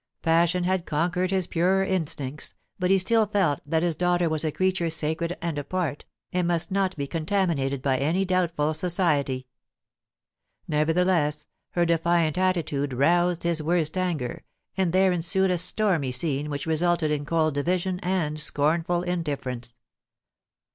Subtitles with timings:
[0.23, 4.51] Passion had conquered his purer instincts, but he still felt that his daughter was a
[4.51, 9.45] creature sacred and apart, and must not be contaminated by any doubtful society.
[10.67, 14.43] Nevertheless her defiant attitude roused his worst anger,
[14.75, 19.77] and there ensued a stormy scene which resulted in cold division and scornful indifference.